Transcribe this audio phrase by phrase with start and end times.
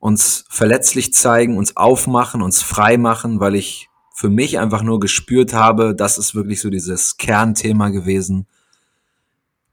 [0.00, 5.54] uns verletzlich zeigen, uns aufmachen, uns frei machen, weil ich für mich einfach nur gespürt
[5.54, 8.46] habe, das ist wirklich so dieses Kernthema gewesen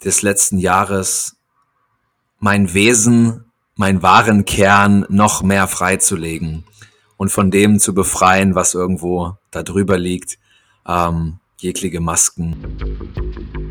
[0.03, 1.37] des letzten Jahres,
[2.39, 3.45] mein Wesen,
[3.75, 6.65] meinen wahren Kern noch mehr freizulegen
[7.17, 10.37] und von dem zu befreien, was irgendwo da drüber liegt,
[10.87, 13.66] ähm, jegliche Masken.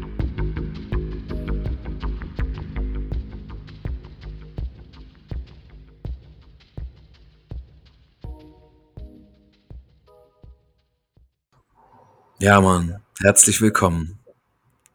[12.38, 14.18] Ja, Mann, herzlich willkommen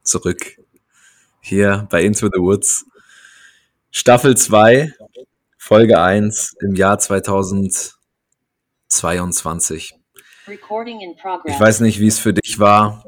[0.03, 0.59] zurück
[1.39, 2.85] hier bei Into the Woods.
[3.89, 4.93] Staffel 2,
[5.57, 9.95] Folge 1 im Jahr 2022.
[10.47, 13.03] Ich weiß nicht, wie es für dich war,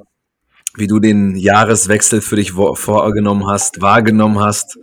[0.74, 4.80] wie du den Jahreswechsel für dich vorgenommen hast, wahrgenommen hast.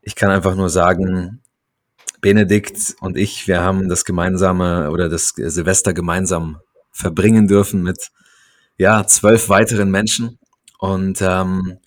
[0.00, 1.42] Ich kann einfach nur sagen,
[2.22, 6.58] Benedikt und ich, wir haben das gemeinsame oder das Silvester gemeinsam
[6.90, 8.10] verbringen dürfen mit
[8.76, 10.38] ja, zwölf weiteren Menschen.
[10.78, 11.78] Und ähm,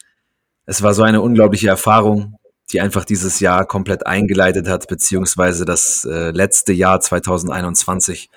[0.66, 2.38] es war so eine unglaubliche Erfahrung,
[2.72, 8.30] die einfach dieses Jahr komplett eingeleitet hat, beziehungsweise das äh, letzte Jahr 2021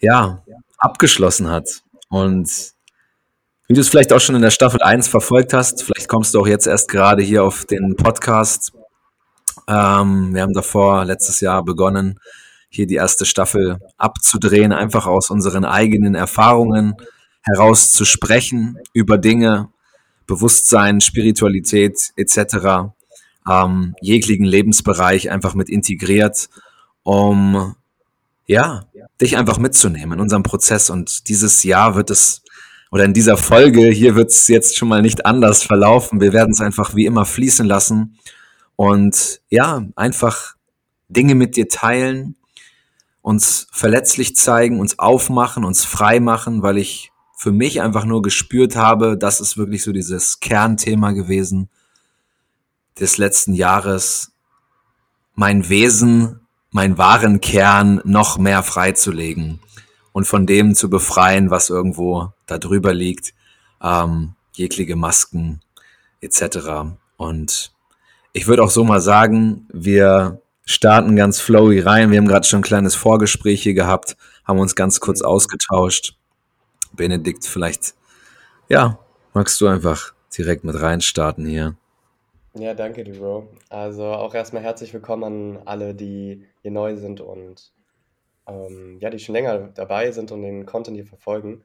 [0.00, 0.42] ja,
[0.78, 1.82] abgeschlossen hat.
[2.08, 2.72] Und
[3.68, 6.40] wie du es vielleicht auch schon in der Staffel 1 verfolgt hast, vielleicht kommst du
[6.40, 8.72] auch jetzt erst gerade hier auf den Podcast.
[9.68, 12.18] Ähm, wir haben davor letztes Jahr begonnen,
[12.68, 16.94] hier die erste Staffel abzudrehen, einfach aus unseren eigenen Erfahrungen,
[17.54, 19.68] heraus zu sprechen über Dinge,
[20.26, 22.92] Bewusstsein, Spiritualität etc.,
[23.50, 26.48] ähm, jeglichen Lebensbereich einfach mit integriert,
[27.02, 27.74] um
[28.46, 28.84] ja,
[29.20, 30.90] dich einfach mitzunehmen in unserem Prozess.
[30.90, 32.42] Und dieses Jahr wird es,
[32.90, 36.20] oder in dieser Folge hier wird es jetzt schon mal nicht anders verlaufen.
[36.20, 38.18] Wir werden es einfach wie immer fließen lassen
[38.76, 40.56] und ja, einfach
[41.08, 42.36] Dinge mit dir teilen,
[43.22, 47.09] uns verletzlich zeigen, uns aufmachen, uns frei machen, weil ich
[47.40, 51.70] für mich einfach nur gespürt habe, das ist wirklich so dieses Kernthema gewesen
[53.00, 54.32] des letzten Jahres,
[55.34, 56.40] mein Wesen,
[56.70, 59.58] meinen wahren Kern noch mehr freizulegen
[60.12, 63.32] und von dem zu befreien, was irgendwo da drüber liegt,
[63.82, 65.62] ähm, jegliche Masken
[66.20, 66.92] etc.
[67.16, 67.72] Und
[68.34, 72.10] ich würde auch so mal sagen, wir starten ganz flowy rein.
[72.10, 76.19] Wir haben gerade schon ein kleines Vorgespräch hier gehabt, haben uns ganz kurz ausgetauscht.
[76.92, 77.94] Benedikt, vielleicht,
[78.68, 78.98] ja,
[79.32, 81.76] magst du einfach direkt mit reinstarten hier.
[82.54, 83.48] Ja, danke, du Bro.
[83.68, 85.24] Also auch erstmal herzlich willkommen
[85.56, 87.72] an alle, die hier neu sind und
[88.48, 91.62] ähm, ja, die schon länger dabei sind und den Content hier verfolgen.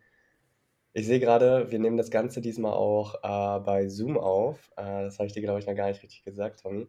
[0.94, 4.72] Ich sehe gerade, wir nehmen das Ganze diesmal auch äh, bei Zoom auf.
[4.78, 6.88] Äh, das habe ich dir, glaube ich, noch gar nicht richtig gesagt, Tommy.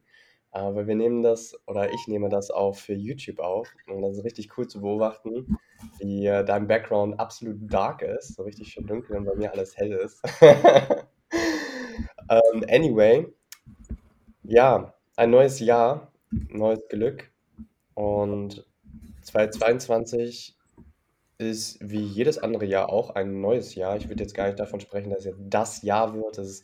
[0.50, 3.74] Aber wir nehmen das, oder ich nehme das auch für YouTube auf.
[3.88, 5.58] Und das ist richtig cool zu beobachten,
[5.98, 9.76] wie äh, dein Background absolut dark ist, so richtig schön dunkel und bei mir alles
[9.76, 10.22] hell ist.
[10.40, 10.48] um,
[12.30, 13.26] ähm, anyway,
[14.42, 17.30] ja, ein neues Jahr, neues Glück.
[17.94, 18.66] Und
[19.22, 20.56] 2022
[21.38, 23.96] ist wie jedes andere Jahr auch ein neues Jahr.
[23.96, 26.38] Ich würde jetzt gar nicht davon sprechen, dass jetzt das Jahr wird.
[26.38, 26.62] Es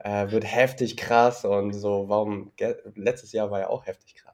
[0.00, 2.52] äh, wird heftig krass und so, warum,
[2.94, 4.27] letztes Jahr war ja auch heftig krass.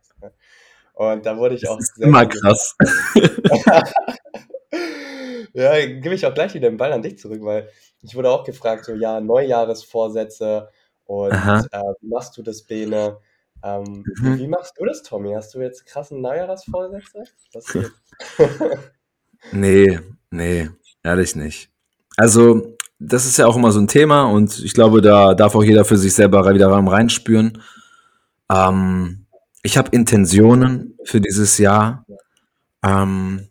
[0.94, 1.78] Und da wurde ich auch.
[1.98, 2.76] Immer krass.
[5.52, 7.68] ja, gebe ich auch gleich wieder den Ball an dich zurück, weil
[8.02, 10.68] ich wurde auch gefragt, so, ja, Neujahresvorsätze
[11.04, 13.18] und äh, wie machst du das, Bene?
[13.62, 14.38] Ähm, mhm.
[14.38, 15.32] Wie machst du das, Tommy?
[15.34, 17.24] Hast du jetzt krassen Neujahresvorsätze?
[19.52, 19.98] nee,
[20.30, 20.70] nee,
[21.02, 21.70] ehrlich nicht.
[22.16, 25.64] Also, das ist ja auch immer so ein Thema und ich glaube, da darf auch
[25.64, 27.62] jeder für sich selber wieder reinspüren.
[28.50, 29.23] Ähm,
[29.64, 32.04] ich habe Intentionen für dieses Jahr.
[32.84, 33.48] Ähm,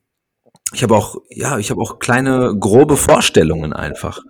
[0.72, 4.22] ich habe auch, ja, ich habe auch kleine, grobe Vorstellungen einfach,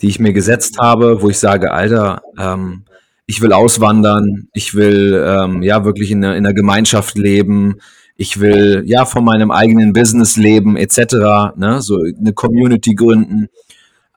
[0.00, 2.84] die ich mir gesetzt habe, wo ich sage, Alter, ähm,
[3.26, 7.76] ich will auswandern, ich will ähm, ja wirklich in einer, in einer Gemeinschaft leben,
[8.16, 13.48] ich will ja von meinem eigenen Business leben, etc., ne, so eine Community gründen.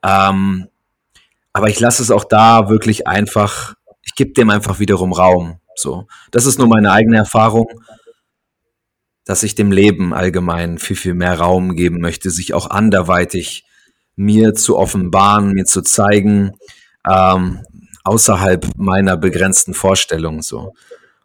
[0.03, 0.67] Ähm,
[1.53, 5.59] aber ich lasse es auch da wirklich einfach, ich gebe dem einfach wiederum Raum.
[5.75, 7.67] So, das ist nur meine eigene Erfahrung
[9.25, 13.65] dass ich dem Leben allgemein viel, viel mehr Raum geben möchte, sich auch anderweitig
[14.15, 16.51] mir zu offenbaren, mir zu zeigen,
[17.09, 17.61] ähm,
[18.03, 20.73] außerhalb meiner begrenzten Vorstellung so.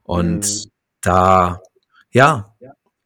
[0.04, 0.70] Und mhm.
[1.02, 1.60] da,
[2.12, 2.54] ja,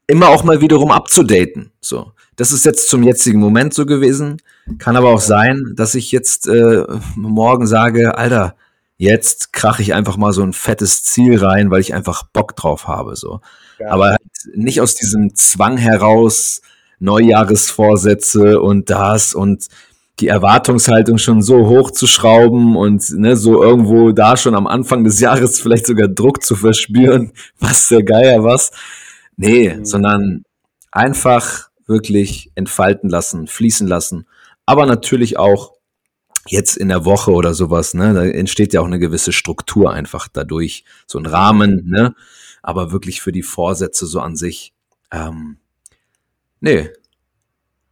[0.07, 1.73] immer auch mal wiederum abzudaten.
[1.81, 2.13] So.
[2.37, 4.43] Das ist jetzt zum jetzigen Moment so gewesen.
[4.79, 6.85] Kann aber auch sein, dass ich jetzt äh,
[7.17, 8.57] morgen sage, Alter,
[9.03, 12.87] jetzt krache ich einfach mal so ein fettes Ziel rein, weil ich einfach Bock drauf
[12.87, 13.17] habe.
[13.17, 13.41] So.
[13.81, 13.91] Ja.
[13.91, 14.21] Aber halt
[14.55, 16.63] nicht aus diesem Zwang heraus
[17.01, 19.67] Neujahresvorsätze und das und
[20.21, 25.03] die Erwartungshaltung schon so hoch zu schrauben und ne, so irgendwo da schon am Anfang
[25.03, 28.71] des Jahres vielleicht sogar Druck zu verspüren, was der Geier was.
[29.37, 29.85] Nee, mhm.
[29.85, 30.45] sondern
[30.93, 34.29] einfach wirklich entfalten lassen, fließen lassen.
[34.65, 35.73] Aber natürlich auch
[36.49, 40.29] jetzt in der Woche oder sowas, ne, da entsteht ja auch eine gewisse Struktur einfach
[40.33, 42.15] dadurch, so ein Rahmen, ne,
[42.63, 44.73] aber wirklich für die Vorsätze so an sich,
[45.13, 45.59] ähm,
[46.61, 46.91] nee.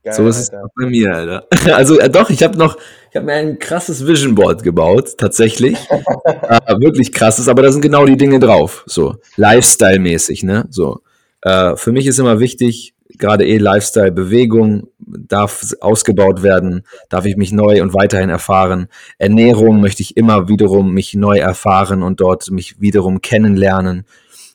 [0.02, 1.46] Geil, so ist es auch bei mir, Alter.
[1.74, 2.76] Also äh, doch, ich habe noch,
[3.10, 5.76] ich habe mir ein krasses Vision Board gebaut, tatsächlich,
[6.24, 11.00] äh, wirklich krasses, aber da sind genau die Dinge drauf, so Lifestyle-mäßig, ne, so.
[11.42, 17.36] Äh, für mich ist immer wichtig, gerade eh Lifestyle, Bewegung darf ausgebaut werden, darf ich
[17.36, 18.88] mich neu und weiterhin erfahren.
[19.18, 24.04] Ernährung möchte ich immer wiederum mich neu erfahren und dort mich wiederum kennenlernen.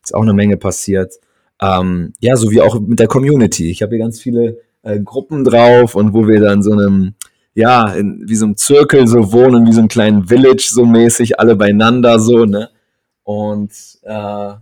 [0.04, 1.14] Ist auch eine Menge passiert.
[1.62, 3.70] Ähm, ja, so wie auch mit der Community.
[3.70, 7.16] Ich habe hier ganz viele äh, Gruppen drauf und wo wir dann so einem,
[7.54, 11.40] ja, in, wie so einem Zirkel so wohnen, wie so einem kleinen Village so mäßig,
[11.40, 12.70] alle beieinander so, ne?
[13.24, 13.72] Und
[14.04, 14.54] äh,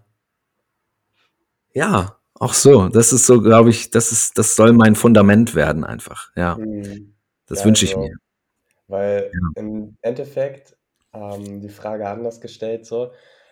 [1.73, 5.84] ja, auch so, das ist so, glaube ich, das ist, das soll mein Fundament werden
[5.84, 6.31] einfach.
[6.36, 7.16] Ja, mhm.
[7.48, 8.16] das ja, wünsche ich also, mir.
[8.88, 9.62] Weil ja.
[9.62, 10.75] im Endeffekt
[11.13, 13.12] ähm, die Frage anders gestellt so.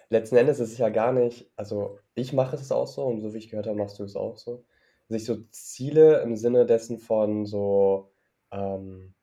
[0.10, 3.34] Letzten Endes ist es ja gar nicht, also ich mache es auch so und so
[3.34, 4.66] wie ich gehört habe, machst du es auch so.
[5.08, 8.12] Sich so Ziele im Sinne dessen von so,
[8.52, 9.14] ähm,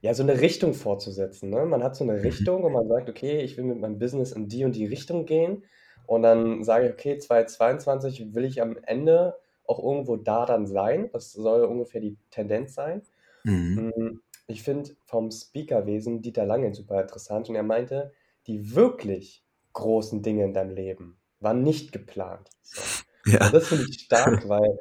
[0.00, 1.50] ja, so eine Richtung vorzusetzen.
[1.50, 1.64] Ne?
[1.66, 2.20] Man hat so eine mhm.
[2.20, 5.26] Richtung und man sagt, okay, ich will mit meinem Business in die und die Richtung
[5.26, 5.64] gehen.
[6.06, 11.10] Und dann sage ich, okay, 2022 will ich am Ende auch irgendwo da dann sein.
[11.12, 13.02] Das soll ungefähr die Tendenz sein.
[13.44, 13.92] Mhm.
[13.96, 18.12] Mm, ich finde vom Speakerwesen Dieter Lange super interessant und er meinte,
[18.46, 22.48] die wirklich großen Dinge in deinem Leben waren nicht geplant.
[23.24, 23.46] Ja.
[23.46, 24.80] Und das finde ich stark, weil,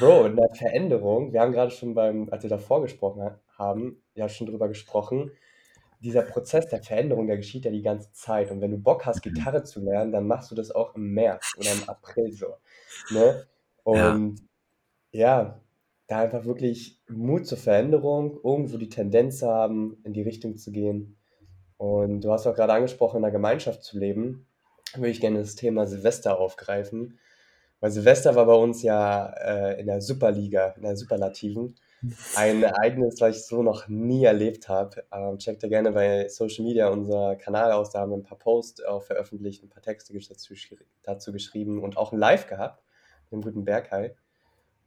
[0.00, 4.26] Bro, in der Veränderung, wir haben gerade schon beim, als wir davor gesprochen haben, ja
[4.30, 5.30] schon drüber gesprochen,
[6.04, 8.50] dieser Prozess der Veränderung, der geschieht ja die ganze Zeit.
[8.50, 9.32] Und wenn du Bock hast, mhm.
[9.32, 12.56] Gitarre zu lernen, dann machst du das auch im März oder im April so.
[13.10, 13.46] Ne?
[13.82, 14.40] Und
[15.12, 15.20] ja.
[15.20, 15.60] ja,
[16.06, 21.16] da einfach wirklich Mut zur Veränderung, irgendwo die Tendenz haben, in die Richtung zu gehen.
[21.78, 24.46] Und du hast auch gerade angesprochen, in der Gemeinschaft zu leben.
[24.92, 27.18] Da würde ich gerne das Thema Silvester aufgreifen.
[27.80, 31.76] Weil Silvester war bei uns ja äh, in der Superliga, in der Superlativen
[32.36, 35.04] ein Ereignis, das ich so noch nie erlebt habe.
[35.12, 38.38] Ähm, checkt da gerne bei Social Media unser Kanal aus, da haben wir ein paar
[38.38, 40.54] Posts auch veröffentlicht, ein paar Texte dazu,
[41.02, 42.82] dazu geschrieben und auch ein Live gehabt
[43.30, 44.14] mit dem guten Berghai.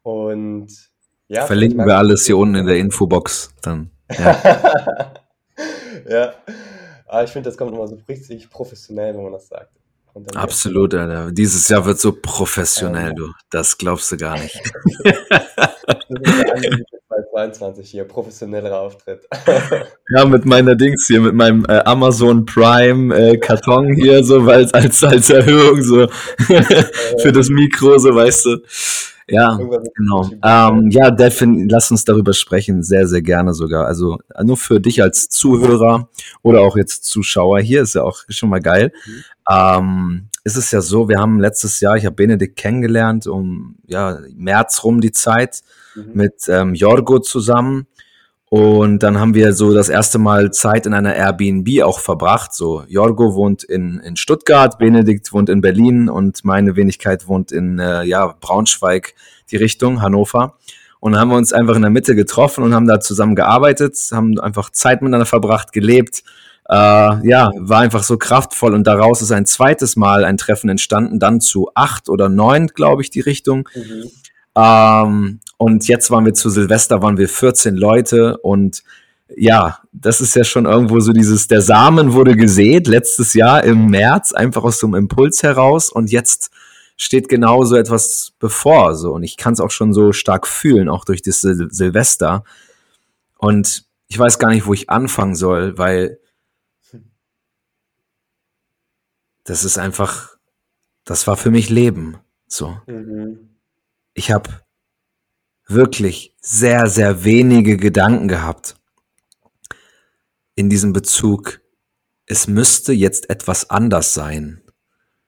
[0.03, 0.69] Und
[1.27, 1.45] ja.
[1.45, 3.91] Verlinken wir alles hier unten in der Infobox dann.
[4.17, 5.13] Ja.
[6.07, 6.33] ja.
[7.07, 9.71] Aber ich finde, das kommt immer so richtig professionell, wenn man das sagt.
[10.35, 11.31] Absolut, Alter.
[11.31, 13.31] Dieses Jahr wird so professionell, ähm, du.
[13.49, 14.59] Das glaubst du gar nicht.
[17.38, 19.28] 2022 hier, professionellerer Auftritt.
[20.10, 24.68] ja, mit meiner Dings hier, mit meinem äh, Amazon Prime äh, Karton hier, so weil
[24.72, 26.07] als, als Erhöhung so
[27.22, 28.57] für das Mikro, so weißt du.
[29.30, 30.30] Ja, genau.
[30.42, 33.86] Ähm, ja, Delphin, lass uns darüber sprechen, sehr, sehr gerne sogar.
[33.86, 36.10] Also nur für dich als Zuhörer
[36.44, 38.94] oder auch jetzt Zuschauer hier ist ja auch schon mal geil.
[39.06, 39.24] Mhm.
[39.50, 44.18] Ähm, ist es ja so, wir haben letztes Jahr, ich habe Benedikt kennengelernt, um ja
[44.34, 45.62] März rum die Zeit
[45.98, 46.12] mhm.
[46.13, 47.88] mit ähm, Jorgo zusammen.
[48.50, 52.54] Und dann haben wir so das erste Mal Zeit in einer Airbnb auch verbracht.
[52.54, 57.77] So, Jorgo wohnt in, in Stuttgart, Benedikt wohnt in Berlin und meine Wenigkeit wohnt in
[57.80, 59.16] äh, ja, Braunschweig,
[59.51, 60.56] die Richtung, Hannover.
[61.01, 63.98] Und dann haben wir uns einfach in der Mitte getroffen und haben da zusammen gearbeitet,
[64.13, 66.24] haben einfach Zeit miteinander verbracht, gelebt.
[66.70, 66.74] Äh,
[67.27, 71.39] ja, war einfach so kraftvoll und daraus ist ein zweites Mal ein Treffen entstanden, dann
[71.39, 73.70] zu acht oder neun, glaube ich, die Richtung.
[73.75, 74.10] Mhm.
[74.57, 78.83] Ähm, und jetzt waren wir zu Silvester, waren wir 14 Leute und
[79.35, 83.87] ja, das ist ja schon irgendwo so dieses, der Samen wurde gesät letztes Jahr im
[83.87, 86.49] März, einfach aus so einem Impuls heraus und jetzt
[86.95, 89.13] steht genau so etwas bevor, so.
[89.13, 92.43] Und ich kann es auch schon so stark fühlen, auch durch das Sil Silvester.
[93.37, 96.19] Und ich weiß gar nicht, wo ich anfangen soll, weil
[99.43, 100.37] das ist einfach,
[101.05, 102.77] das war für mich Leben, so.
[102.87, 103.47] Mhm
[104.17, 104.50] ich habe
[105.67, 108.75] wirklich sehr, sehr wenige Gedanken gehabt
[110.55, 111.62] in diesem Bezug.
[112.25, 114.62] Es müsste jetzt etwas anders sein.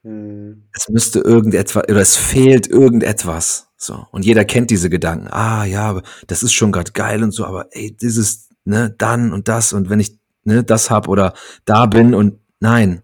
[0.03, 0.69] Hm.
[0.74, 3.67] Es müsste irgendetwas, oder es fehlt irgendetwas.
[3.77, 4.08] So.
[4.12, 5.27] Und jeder kennt diese Gedanken.
[5.27, 9.48] Ah, ja, das ist schon gerade geil und so, aber ey, dieses, ne, dann und
[9.48, 11.34] das und wenn ich, ne, das hab oder
[11.65, 13.03] da bin und nein,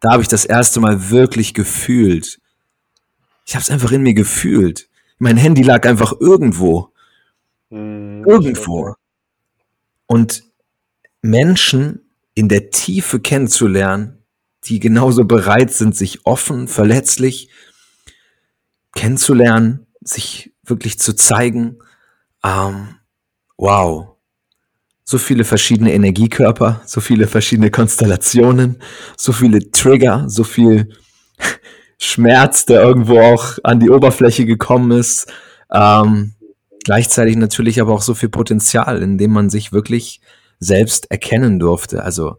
[0.00, 2.40] da habe ich das erste Mal wirklich gefühlt,
[3.44, 4.88] Ich habe es einfach in mir gefühlt.
[5.18, 6.92] Mein Handy lag einfach irgendwo.
[7.70, 8.94] Hm, irgendwo.
[10.06, 10.44] Und
[11.22, 12.00] Menschen
[12.34, 14.22] in der Tiefe kennenzulernen,
[14.64, 17.50] die genauso bereit sind, sich offen, verletzlich
[18.94, 21.78] kennenzulernen, sich wirklich zu zeigen.
[22.44, 22.96] Ähm,
[23.56, 24.16] wow.
[25.04, 28.80] So viele verschiedene Energiekörper, so viele verschiedene Konstellationen,
[29.16, 30.90] so viele Trigger, so viel
[31.98, 35.30] Schmerz, der irgendwo auch an die Oberfläche gekommen ist.
[35.72, 36.34] Ähm,
[36.84, 40.20] gleichzeitig natürlich aber auch so viel Potenzial, in dem man sich wirklich
[40.60, 42.02] selbst erkennen durfte.
[42.02, 42.36] Also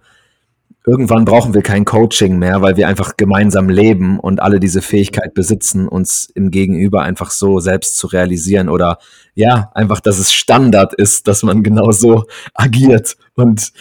[0.86, 5.34] irgendwann brauchen wir kein Coaching mehr, weil wir einfach gemeinsam leben und alle diese Fähigkeit
[5.34, 8.98] besitzen, uns im Gegenüber einfach so selbst zu realisieren oder
[9.36, 12.24] ja, einfach, dass es Standard ist, dass man genau so
[12.54, 13.72] agiert und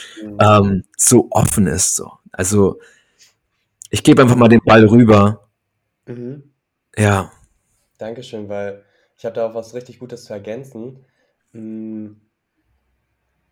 [0.40, 1.96] ähm, so offen ist.
[1.96, 2.12] So.
[2.32, 2.78] Also
[3.90, 5.47] ich gebe einfach mal den Ball rüber.
[6.08, 6.54] Mhm.
[6.96, 7.30] Ja.
[7.98, 8.84] Dankeschön, weil
[9.16, 11.04] ich habe da auch was richtig Gutes zu ergänzen.
[11.52, 12.20] Hm,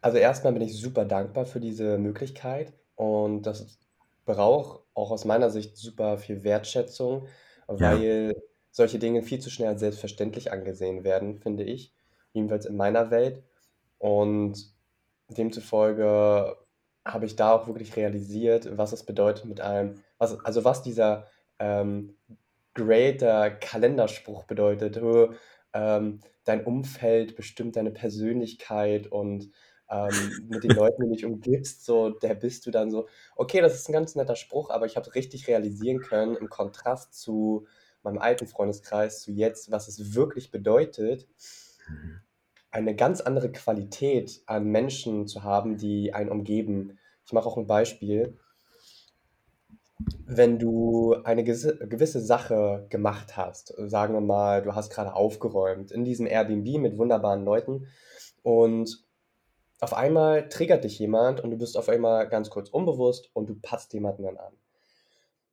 [0.01, 3.79] also erstmal bin ich super dankbar für diese Möglichkeit und das
[4.25, 7.27] braucht auch aus meiner Sicht super viel Wertschätzung,
[7.69, 7.93] Ja.
[7.93, 8.35] weil
[8.71, 11.95] solche Dinge viel zu schnell als selbstverständlich angesehen werden, finde ich,
[12.33, 13.43] jedenfalls in meiner Welt.
[13.99, 14.75] Und
[15.31, 16.57] demzufolge
[17.05, 21.27] habe ich da auch wirklich realisiert, was es bedeutet mit einem, was, also was dieser
[21.59, 22.17] ähm,
[22.77, 25.01] greater Kalenderspruch bedeutet.
[25.73, 29.51] ähm, dein Umfeld bestimmt deine Persönlichkeit und
[29.91, 33.09] ähm, mit den Leuten, die dich umgibst, so, der bist du dann so.
[33.35, 37.15] Okay, das ist ein ganz netter Spruch, aber ich habe richtig realisieren können, im Kontrast
[37.15, 37.67] zu
[38.03, 41.27] meinem alten Freundeskreis, zu jetzt, was es wirklich bedeutet,
[42.71, 46.99] eine ganz andere Qualität an Menschen zu haben, die einen umgeben.
[47.25, 48.39] Ich mache auch ein Beispiel.
[50.27, 56.05] Wenn du eine gewisse Sache gemacht hast, sagen wir mal, du hast gerade aufgeräumt in
[56.05, 57.87] diesem Airbnb mit wunderbaren Leuten
[58.43, 59.07] und
[59.81, 63.55] auf einmal triggert dich jemand und du bist auf einmal ganz kurz unbewusst und du
[63.55, 64.53] patzt jemanden dann an.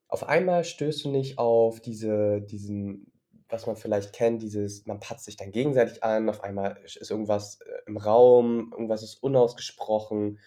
[0.08, 3.12] Auf einmal stößt du nicht auf diese, diesen,
[3.50, 7.60] was man vielleicht kennt, dieses, man patzt sich dann gegenseitig an, auf einmal ist irgendwas
[7.62, 10.40] äh, im Raum, irgendwas ist unausgesprochen.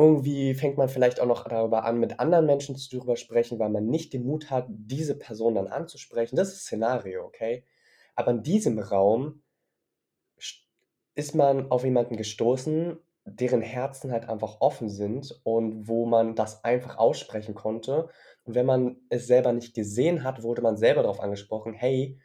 [0.00, 3.68] Irgendwie fängt man vielleicht auch noch darüber an, mit anderen Menschen zu darüber sprechen, weil
[3.68, 6.36] man nicht den Mut hat, diese Person dann anzusprechen.
[6.36, 7.66] Das ist Szenario, okay?
[8.14, 9.42] Aber in diesem Raum
[11.14, 16.64] ist man auf jemanden gestoßen, deren Herzen halt einfach offen sind und wo man das
[16.64, 18.08] einfach aussprechen konnte.
[18.44, 22.18] Und wenn man es selber nicht gesehen hat, wurde man selber darauf angesprochen, hey,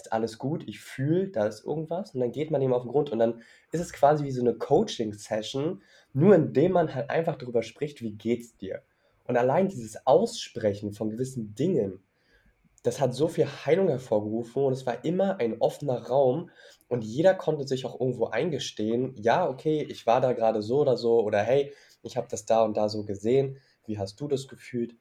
[0.00, 2.14] ist alles gut, ich fühle, da ist irgendwas.
[2.14, 3.42] Und dann geht man ihm auf den Grund und dann
[3.72, 8.12] ist es quasi wie so eine Coaching-Session, nur indem man halt einfach darüber spricht, wie
[8.12, 8.82] geht's dir.
[9.26, 12.02] Und allein dieses Aussprechen von gewissen Dingen,
[12.82, 16.50] das hat so viel Heilung hervorgerufen und es war immer ein offener Raum
[16.88, 20.96] und jeder konnte sich auch irgendwo eingestehen, ja, okay, ich war da gerade so oder
[20.96, 24.48] so oder hey, ich habe das da und da so gesehen, wie hast du das
[24.48, 24.96] gefühlt?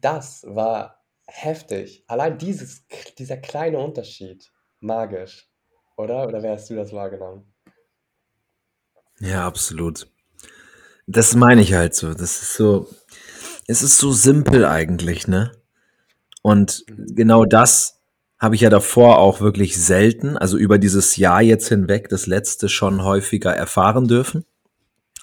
[0.00, 0.95] Das war
[1.26, 2.04] heftig.
[2.06, 2.86] Allein dieses,
[3.18, 5.48] dieser kleine Unterschied, magisch,
[5.96, 6.26] oder?
[6.26, 7.52] Oder wer hast du das wahrgenommen?
[9.20, 10.08] Ja, absolut.
[11.06, 12.12] Das meine ich halt so.
[12.12, 12.88] Das ist so,
[13.66, 15.52] es ist so simpel eigentlich, ne?
[16.42, 18.02] Und genau das
[18.38, 22.68] habe ich ja davor auch wirklich selten, also über dieses Jahr jetzt hinweg, das letzte
[22.68, 24.44] schon häufiger erfahren dürfen.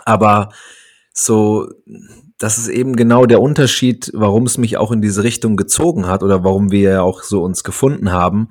[0.03, 0.51] Aber
[1.13, 1.69] so,
[2.43, 6.23] das ist eben genau der Unterschied, warum es mich auch in diese Richtung gezogen hat
[6.23, 8.49] oder warum wir ja auch so uns gefunden haben,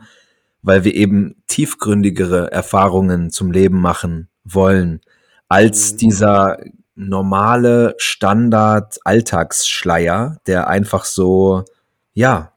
[0.63, 5.03] weil wir eben tiefgründigere Erfahrungen zum Leben machen wollen,
[5.47, 5.97] als mhm.
[5.99, 6.59] dieser
[6.95, 11.67] normale Standard Alltagsschleier, der einfach so,
[12.15, 12.55] ja,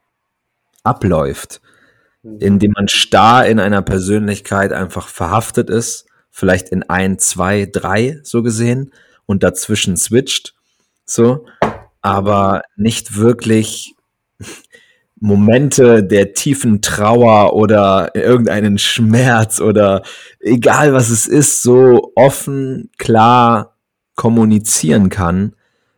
[0.84, 1.60] abläuft,
[2.24, 2.38] mhm.
[2.39, 8.42] indem man starr in einer Persönlichkeit einfach verhaftet ist, vielleicht in ein, zwei, drei so
[8.42, 8.94] gesehen
[9.25, 10.54] und dazwischen switcht,
[11.05, 11.45] so,
[12.01, 13.95] aber nicht wirklich
[15.19, 20.03] Momente der tiefen Trauer oder irgendeinen Schmerz oder
[20.39, 23.77] egal was es ist, so offen, klar
[24.15, 25.55] kommunizieren kann,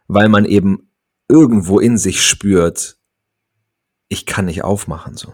[0.07, 0.89] weil man eben
[1.27, 2.97] irgendwo in sich spürt,
[4.07, 5.33] ich kann nicht aufmachen, so.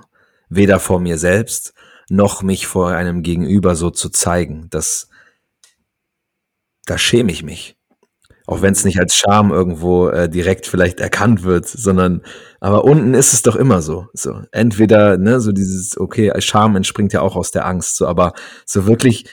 [0.49, 1.73] Weder vor mir selbst,
[2.09, 4.67] noch mich vor einem Gegenüber so zu zeigen.
[4.69, 5.09] Das,
[6.85, 7.77] da schäme ich mich.
[8.45, 12.21] Auch wenn es nicht als Scham irgendwo äh, direkt vielleicht erkannt wird, sondern,
[12.59, 14.07] aber unten ist es doch immer so.
[14.13, 18.33] So, entweder, ne, so dieses, okay, Scham entspringt ja auch aus der Angst, so, aber
[18.65, 19.25] so wirklich,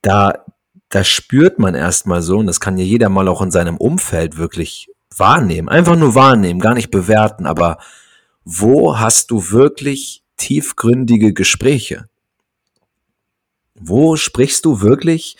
[0.00, 0.44] da,
[0.88, 4.38] da spürt man erstmal so, und das kann ja jeder mal auch in seinem Umfeld
[4.38, 5.68] wirklich wahrnehmen.
[5.68, 7.78] Einfach nur wahrnehmen, gar nicht bewerten, aber
[8.44, 12.06] wo hast du wirklich tiefgründige Gespräche?
[13.74, 15.36] Wo sprichst du wirklich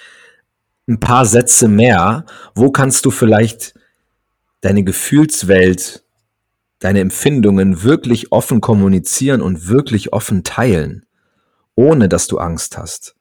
[0.90, 2.26] ein paar Sätze mehr?
[2.54, 3.74] Wo kannst du vielleicht
[4.60, 6.04] deine Gefühlswelt,
[6.80, 11.06] deine Empfindungen wirklich offen kommunizieren und wirklich offen teilen,
[11.76, 13.14] ohne dass du Angst hast?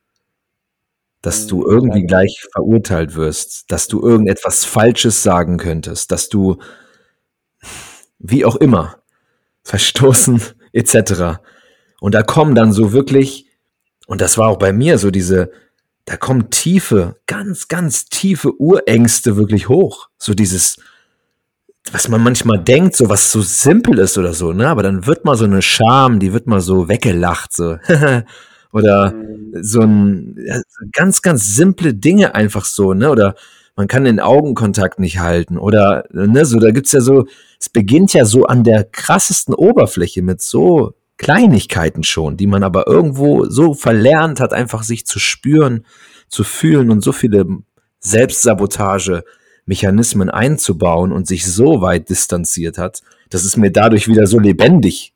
[1.22, 1.70] Dass du mhm.
[1.70, 6.58] irgendwie gleich verurteilt wirst, dass du irgendetwas Falsches sagen könntest, dass du
[8.18, 8.98] wie auch immer
[9.64, 10.42] verstoßen
[10.74, 11.40] etc.
[12.00, 13.46] Und da kommen dann so wirklich,
[14.08, 15.52] und das war auch bei mir so diese,
[16.10, 20.10] da kommen tiefe, ganz, ganz tiefe Urängste wirklich hoch.
[20.18, 20.78] So dieses,
[21.92, 24.70] was man manchmal denkt, so was so simpel ist oder so, ne?
[24.70, 27.78] Aber dann wird mal so eine Scham, die wird mal so weggelacht, so.
[28.72, 29.14] oder
[29.62, 30.36] so ein
[30.94, 33.12] ganz, ganz simple Dinge einfach so, ne?
[33.12, 33.36] Oder
[33.76, 35.60] man kann den Augenkontakt nicht halten.
[35.60, 37.28] Oder, ne, so, da gibt's ja so,
[37.60, 42.88] es beginnt ja so an der krassesten Oberfläche mit so Kleinigkeiten schon, die man aber
[42.88, 45.86] irgendwo so verlernt hat, einfach sich zu spüren,
[46.30, 47.46] zu fühlen und so viele
[48.00, 55.14] Selbstsabotage-Mechanismen einzubauen und sich so weit distanziert hat, dass es mir dadurch wieder so lebendig,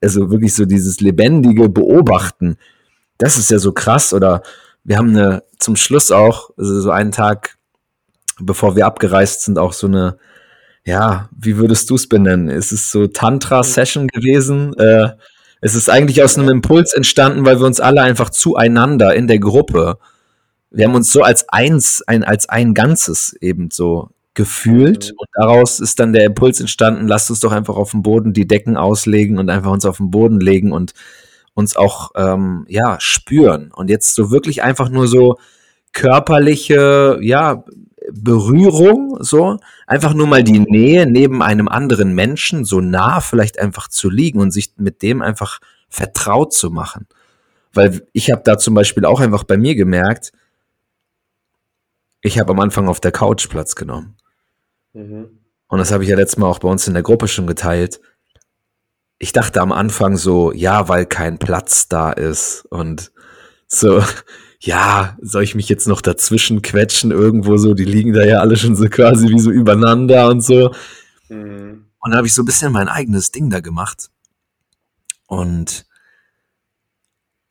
[0.00, 2.56] also wirklich so dieses lebendige Beobachten,
[3.18, 4.14] das ist ja so krass.
[4.14, 4.44] Oder
[4.84, 7.58] wir haben eine zum Schluss auch, also so einen Tag,
[8.38, 10.16] bevor wir abgereist sind, auch so eine
[10.84, 12.48] ja, wie würdest du es benennen?
[12.48, 14.72] Ist es so Tantra-Session gewesen?
[14.78, 15.10] Äh,
[15.60, 19.38] es ist eigentlich aus einem Impuls entstanden, weil wir uns alle einfach zueinander in der
[19.38, 19.98] Gruppe,
[20.70, 25.10] wir haben uns so als eins, ein, als ein Ganzes eben so gefühlt.
[25.10, 25.16] Mhm.
[25.18, 28.46] Und daraus ist dann der Impuls entstanden, lasst uns doch einfach auf dem Boden die
[28.46, 30.94] Decken auslegen und einfach uns auf den Boden legen und
[31.54, 33.72] uns auch ähm, ja spüren.
[33.74, 35.36] Und jetzt so wirklich einfach nur so
[35.92, 37.64] körperliche, ja,
[38.12, 43.88] Berührung, so, einfach nur mal die Nähe neben einem anderen Menschen so nah vielleicht einfach
[43.88, 47.06] zu liegen und sich mit dem einfach vertraut zu machen.
[47.72, 50.32] Weil ich habe da zum Beispiel auch einfach bei mir gemerkt,
[52.22, 54.16] ich habe am Anfang auf der Couch Platz genommen.
[54.92, 55.38] Mhm.
[55.68, 58.00] Und das habe ich ja letztes Mal auch bei uns in der Gruppe schon geteilt.
[59.18, 63.12] Ich dachte am Anfang so, ja, weil kein Platz da ist und
[63.66, 64.02] so,
[64.60, 67.72] ja, soll ich mich jetzt noch dazwischen quetschen irgendwo so?
[67.72, 70.72] Die liegen da ja alle schon so quasi wie so übereinander und so.
[71.28, 71.86] Mhm.
[71.98, 74.10] Und da habe ich so ein bisschen mein eigenes Ding da gemacht.
[75.26, 75.86] Und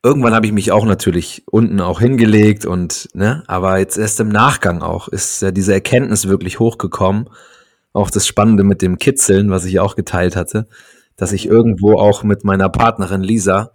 [0.03, 4.29] irgendwann habe ich mich auch natürlich unten auch hingelegt und, ne, aber jetzt erst im
[4.29, 7.29] Nachgang auch ist ja diese Erkenntnis wirklich hochgekommen.
[7.91, 10.67] Auch das Spannende mit dem Kitzeln, was ich auch geteilt hatte,
[11.15, 13.71] dass ich irgendwo auch mit meiner Partnerin Lisa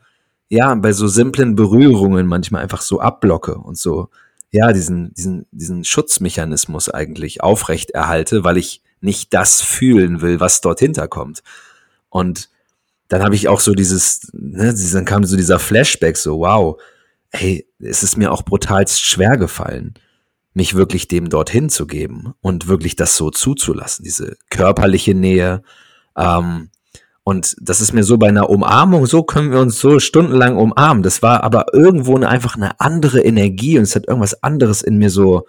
[0.48, 4.08] ja, bei so simplen Berührungen manchmal einfach so abblocke und so,
[4.50, 10.60] ja, diesen, diesen, diesen Schutzmechanismus eigentlich aufrecht erhalte, weil ich nicht das fühlen will, was
[10.60, 11.42] dort hinterkommt.
[12.08, 12.48] Und
[13.08, 16.80] dann habe ich auch so dieses, ne, dann kam so dieser Flashback, so, wow,
[17.30, 19.94] hey, es ist mir auch brutalst schwer gefallen,
[20.54, 25.62] mich wirklich dem dorthin zu geben und wirklich das so zuzulassen, diese körperliche Nähe,
[26.16, 26.70] ähm,
[27.24, 31.02] und das ist mir so bei einer Umarmung, so können wir uns so stundenlang umarmen.
[31.02, 34.98] Das war aber irgendwo eine, einfach eine andere Energie und es hat irgendwas anderes in
[34.98, 35.46] mir so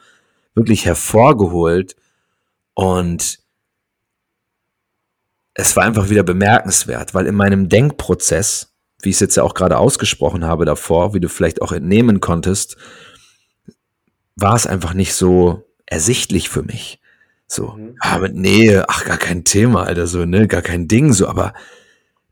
[0.54, 1.98] wirklich hervorgeholt.
[2.76, 3.40] Und
[5.54, 9.54] es war einfach wieder bemerkenswert, weil in meinem Denkprozess, wie ich es jetzt ja auch
[9.54, 12.78] gerade ausgesprochen habe davor, wie du vielleicht auch entnehmen konntest,
[14.38, 17.02] war es einfach nicht so ersichtlich für mich.
[17.48, 17.96] So, mhm.
[18.22, 21.54] mit Nähe, ach, gar kein Thema, Alter, so, ne, gar kein Ding, so, aber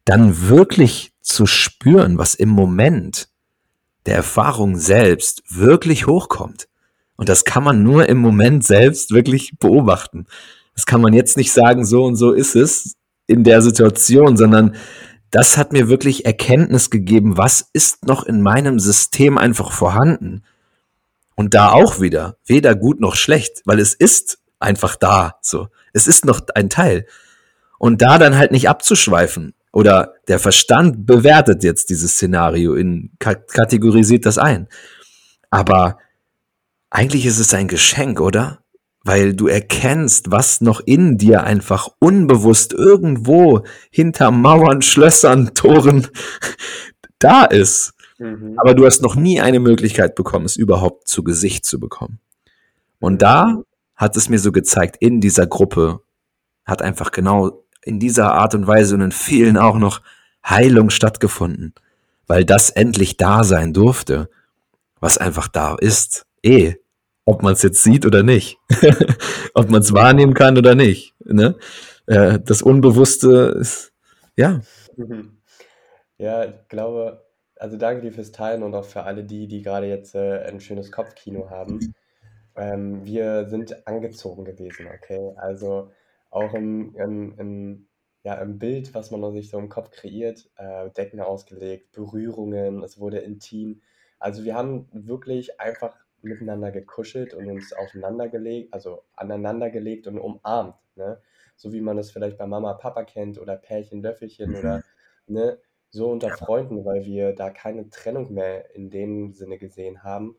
[0.06, 3.30] dann wirklich zu spüren, was im Moment
[4.06, 6.67] der Erfahrung selbst wirklich hochkommt.
[7.15, 10.26] Und das kann man nur im Moment selbst wirklich beobachten.
[10.76, 12.95] Das kann man jetzt nicht sagen, so und so ist es
[13.28, 14.76] in der Situation, sondern
[15.32, 20.43] das hat mir wirklich Erkenntnis gegeben, was ist noch in meinem System einfach vorhanden.
[21.36, 25.38] Und da auch wieder, weder gut noch schlecht, weil es ist einfach da.
[25.41, 27.06] So, es ist noch ein Teil.
[27.78, 34.26] Und da dann halt nicht abzuschweifen oder der Verstand bewertet jetzt dieses Szenario in kategorisiert
[34.26, 34.67] das ein.
[35.49, 35.97] Aber
[36.89, 38.60] eigentlich ist es ein Geschenk, oder?
[39.04, 46.08] Weil du erkennst, was noch in dir einfach unbewusst irgendwo hinter Mauern, Schlössern, Toren
[47.19, 47.93] da ist.
[48.19, 48.54] Mhm.
[48.58, 52.19] Aber du hast noch nie eine Möglichkeit bekommen, es überhaupt zu Gesicht zu bekommen.
[52.99, 53.63] Und da
[53.95, 56.01] hat es mir so gezeigt, in dieser Gruppe
[56.65, 60.01] hat einfach genau in dieser Art und Weise und in vielen auch noch
[60.45, 61.73] Heilung stattgefunden,
[62.27, 64.29] weil das endlich da sein durfte,
[64.99, 66.75] was einfach da ist, eh,
[67.25, 68.58] ob man es jetzt sieht oder nicht,
[69.53, 71.13] ob man es wahrnehmen kann oder nicht.
[71.25, 71.56] Ne?
[72.06, 73.93] Äh, das Unbewusste ist,
[74.36, 74.62] ja.
[76.17, 77.25] Ja, ich glaube,
[77.56, 80.60] also danke dir fürs Teilen und auch für alle die, die gerade jetzt äh, ein
[80.60, 81.93] schönes Kopfkino haben.
[82.55, 85.33] Ähm, wir sind angezogen gewesen, okay?
[85.37, 85.91] Also
[86.29, 87.87] auch im, im, im,
[88.23, 92.99] ja, im Bild, was man sich so im Kopf kreiert, äh, Decken ausgelegt, Berührungen, es
[92.99, 93.81] wurde intim.
[94.19, 100.17] Also wir haben wirklich einfach miteinander gekuschelt und uns aufeinander gelegt, also aneinander gelegt und
[100.19, 101.21] umarmt, ne?
[101.55, 104.55] So wie man es vielleicht bei Mama, Papa kennt oder Pärchen, Löffelchen Mhm.
[104.55, 104.83] oder
[105.27, 106.31] ne, so unter.
[106.31, 110.37] Freunden, weil wir da keine Trennung mehr in dem Sinne gesehen haben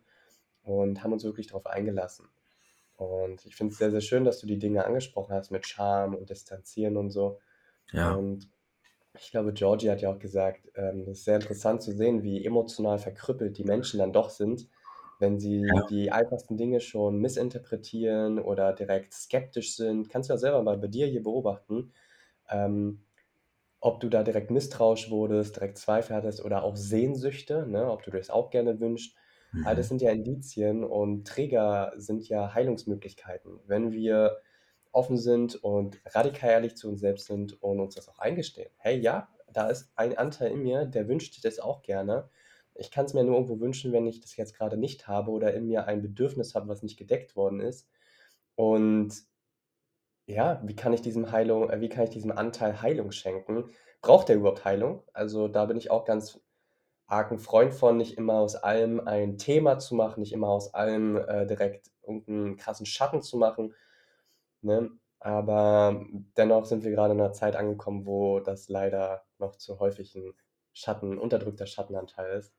[0.64, 2.29] und haben uns wirklich darauf eingelassen.
[2.96, 6.14] Und ich finde es sehr, sehr schön, dass du die Dinge angesprochen hast mit Scham
[6.14, 7.40] und Distanzieren und so.
[7.92, 8.18] Ja.
[8.18, 8.50] Und
[9.18, 12.44] ich glaube, Georgie hat ja auch gesagt, ähm, es ist sehr interessant zu sehen, wie
[12.44, 14.68] emotional verkrüppelt die Menschen dann doch sind,
[15.18, 15.88] wenn sie Ja.
[15.88, 20.09] die einfachsten Dinge schon missinterpretieren oder direkt skeptisch sind.
[20.11, 21.92] Kannst du ja selber mal bei dir hier beobachten,
[22.50, 23.07] ähm,
[23.81, 28.11] ob du da direkt misstrauisch wurdest, direkt Zweifel hattest oder auch Sehnsüchte, ne, ob du
[28.11, 29.16] dir das auch gerne wünschst.
[29.62, 29.90] All das Mhm.
[29.90, 33.61] sind ja Indizien und Trigger sind ja Heilungsmöglichkeiten.
[33.67, 34.38] Wenn wir
[34.93, 38.71] offen sind und radikal ehrlich zu uns selbst sind und uns das auch eingestehen.
[38.79, 42.31] Hey, ja, da ist ein Anteil in mir, der wünscht das auch gerne.
[42.75, 45.55] Ich kann es mir nur irgendwo wünschen, wenn ich das jetzt gerade nicht habe oder
[45.55, 47.88] in mir ein Bedürfnis habe, was nicht gedeckt worden ist.
[48.57, 49.14] Und
[50.27, 53.71] ja, wie kann ich diesem Heilung, äh, wie kann ich diesem Anteil Heilung schenken?
[54.03, 55.03] Braucht der überhaupt Heilung?
[55.12, 56.40] Also da bin ich auch ganz
[57.07, 60.73] arg ein Freund von, nicht immer aus allem ein Thema zu machen, nicht immer aus
[60.75, 63.75] allem äh, direkt irgendeinen krassen Schatten zu machen.
[64.62, 64.90] Ne?
[65.21, 66.05] Aber
[66.37, 70.35] dennoch sind wir gerade in einer Zeit angekommen, wo das leider noch zu häufig ein
[70.73, 72.55] Schatten, unterdrückter Schattenanteil ist.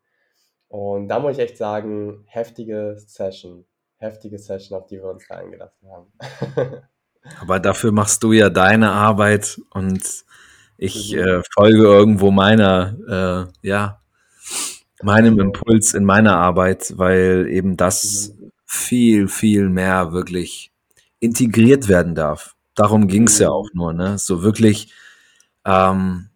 [0.68, 3.66] Und da muss ich echt sagen, heftige Session.
[3.98, 6.12] Heftige Session, auf die wir uns da eingelassen haben.
[7.42, 10.26] Aber dafür machst du ja deine Arbeit und
[10.78, 11.20] ich mhm.
[11.20, 14.02] äh, folge irgendwo meiner, äh, ja,
[15.02, 18.52] meinem Impuls in meiner Arbeit, weil eben das mhm.
[18.66, 20.72] viel, viel mehr wirklich
[21.20, 22.56] integriert werden darf.
[22.76, 23.44] Darum ging es mhm.
[23.44, 24.18] ja auch nur, ne?
[24.18, 24.94] So wirklich
[25.66, 26.30] ähm,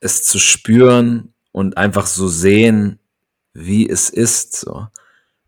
[0.00, 2.98] es zu spüren und einfach so sehen,
[3.52, 4.88] wie es ist, so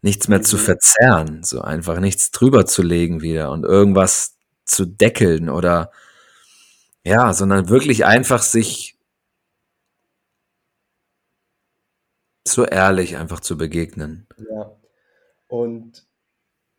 [0.02, 5.48] nichts mehr zu verzerren, so einfach nichts drüber zu legen wieder und irgendwas zu deckeln
[5.48, 5.90] oder
[7.04, 8.95] ja, sondern wirklich einfach sich
[12.48, 14.26] so ehrlich einfach zu begegnen.
[14.50, 14.76] Ja.
[15.48, 16.06] Und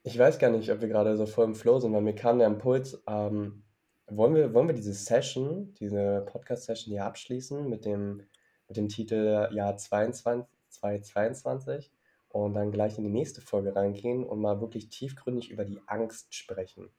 [0.03, 2.39] ich weiß gar nicht, ob wir gerade so voll im Flow sind, weil mir kam
[2.39, 3.63] der Impuls, ähm,
[4.07, 8.23] wollen, wir, wollen wir diese Session, diese Podcast-Session hier abschließen mit dem,
[8.67, 11.91] mit dem Titel Jahr 22, 2022
[12.29, 16.33] und dann gleich in die nächste Folge reingehen und mal wirklich tiefgründig über die Angst
[16.33, 16.89] sprechen.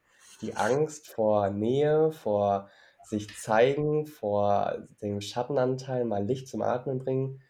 [0.42, 2.68] Die Angst vor Nähe, vor
[3.04, 7.40] sich zeigen, vor dem Schattenanteil mal Licht zum Atmen bringen,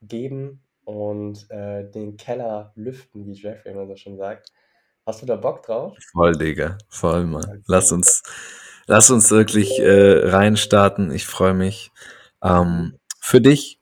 [0.00, 4.52] geben und äh, den Keller lüften, wie Jeffrey immer so schon sagt.
[5.06, 5.96] Hast du da Bock drauf?
[6.12, 6.78] Voll, Digga.
[6.88, 7.44] Voll, Mann.
[7.44, 7.62] Okay.
[7.66, 8.22] Lass uns,
[8.86, 11.10] lass uns wirklich äh, reinstarten.
[11.10, 11.90] Ich freue mich.
[12.42, 13.80] Ähm, für dich,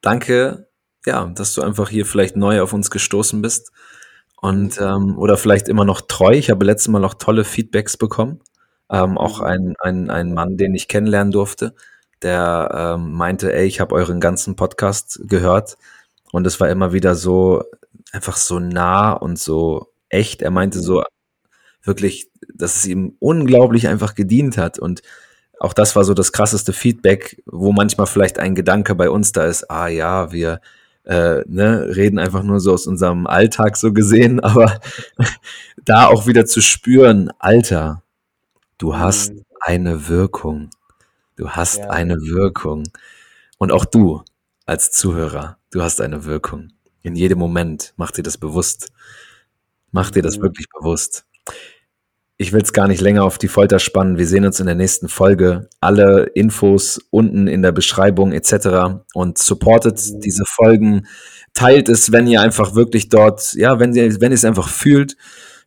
[0.00, 0.68] danke,
[1.06, 3.72] ja, dass du einfach hier vielleicht neu auf uns gestoßen bist.
[4.40, 6.32] Und ähm, oder vielleicht immer noch treu.
[6.32, 8.40] Ich habe letztes Mal noch tolle Feedbacks bekommen.
[8.90, 11.74] Ähm, auch ein, ein, ein Mann, den ich kennenlernen durfte,
[12.22, 15.76] der ähm, meinte, ey, ich habe euren ganzen Podcast gehört
[16.32, 17.64] und es war immer wieder so
[18.12, 20.42] einfach so nah und so echt.
[20.42, 21.02] Er meinte so
[21.82, 25.02] wirklich, dass es ihm unglaublich einfach gedient hat und
[25.58, 29.44] auch das war so das krasseste Feedback, wo manchmal vielleicht ein Gedanke bei uns da
[29.44, 30.60] ist, ah ja, wir
[31.04, 34.80] äh, ne, reden einfach nur so aus unserem Alltag so gesehen, aber
[35.84, 38.02] da auch wieder zu spüren, Alter,
[38.78, 39.44] du hast mhm.
[39.60, 40.70] eine Wirkung.
[41.36, 41.90] Du hast ja.
[41.90, 42.84] eine Wirkung.
[43.58, 44.22] Und auch du
[44.66, 46.68] als Zuhörer, du hast eine Wirkung.
[47.02, 47.94] In jedem Moment.
[47.96, 48.92] Mach dir das bewusst.
[49.90, 51.26] Mach dir das wirklich bewusst.
[52.38, 54.18] Ich will es gar nicht länger auf die Folter spannen.
[54.18, 55.68] Wir sehen uns in der nächsten Folge.
[55.80, 59.02] Alle Infos unten in der Beschreibung etc.
[59.14, 61.06] Und supportet diese Folgen.
[61.54, 65.16] Teilt es, wenn ihr einfach wirklich dort, ja, wenn ihr, wenn ihr es einfach fühlt,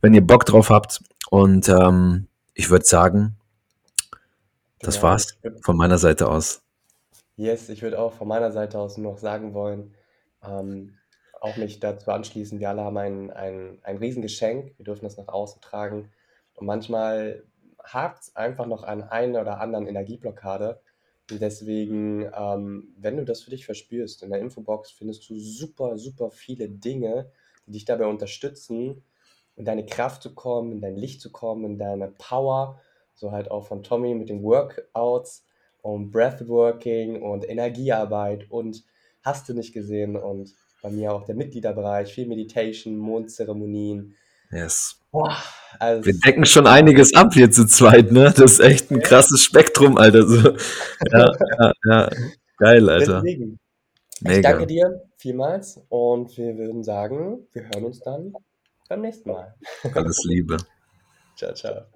[0.01, 1.01] wenn ihr Bock drauf habt.
[1.30, 3.38] Und ähm, ich würde sagen,
[4.85, 6.61] das ja, war's von meiner Seite aus.
[7.37, 9.93] Yes, ich würde auch von meiner Seite aus noch sagen wollen,
[10.43, 10.97] ähm,
[11.41, 15.27] auch mich dazu anschließen, wir alle haben ein, ein, ein Riesengeschenk, wir dürfen das nach
[15.27, 16.11] außen tragen.
[16.55, 17.43] Und manchmal
[17.83, 20.79] hakt es einfach noch an einer oder anderen Energieblockade.
[21.29, 25.97] Und deswegen, ähm, wenn du das für dich verspürst, in der Infobox findest du super,
[25.97, 27.31] super viele Dinge,
[27.65, 29.03] die dich dabei unterstützen,
[29.55, 32.79] in deine Kraft zu kommen, in dein Licht zu kommen, in deine Power.
[33.15, 35.43] So halt auch von Tommy mit den Workouts.
[35.82, 38.84] um Breathworking und Energiearbeit und
[39.21, 44.15] hast du nicht gesehen und bei mir auch der Mitgliederbereich, viel Meditation, Mondzeremonien.
[44.51, 44.99] Yes.
[45.12, 45.38] Boah,
[45.80, 48.34] also Wir decken schon einiges ab hier zu zweit, ne?
[48.36, 50.28] Das ist echt ein krasses Spektrum, Alter.
[50.28, 50.56] So.
[51.12, 52.10] Ja, ja, ja.
[52.58, 53.21] Geil, Alter.
[53.21, 53.60] Deswegen.
[54.28, 58.34] Ich danke dir vielmals und wir würden sagen, wir hören uns dann
[58.88, 59.56] beim nächsten Mal.
[59.93, 60.58] Alles Liebe.
[61.36, 61.94] ciao, ciao.